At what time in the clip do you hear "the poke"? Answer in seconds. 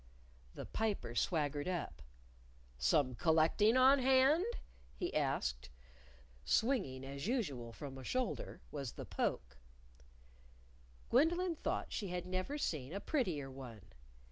8.93-9.59